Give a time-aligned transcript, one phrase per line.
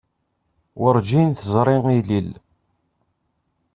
[0.81, 2.29] Werǧin teẓri ilel.